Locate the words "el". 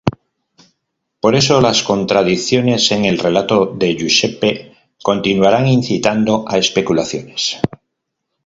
3.05-3.19